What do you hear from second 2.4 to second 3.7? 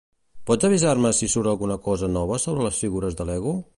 sobre les figures de Lego?